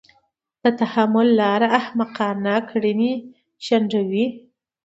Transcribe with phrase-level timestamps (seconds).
[0.63, 3.13] د تحمل لاره احمقانه کړنې
[3.65, 4.25] شنډوي.